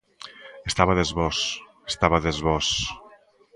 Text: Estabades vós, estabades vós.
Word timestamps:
Estabades 0.69 1.09
vós, 1.19 1.37
estabades 1.93 2.37
vós. 2.47 2.67